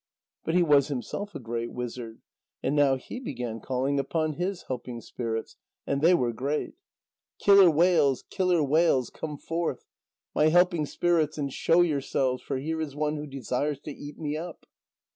[0.43, 2.23] But he was himself a great wizard,
[2.63, 5.57] and now he began calling upon his helping spirits.
[5.85, 6.73] And they were great.
[7.37, 9.85] "Killer whales, killer whales come forth,
[10.33, 14.35] my helping spirits and show yourselves, for here is one who desires to eat me
[14.35, 14.65] up."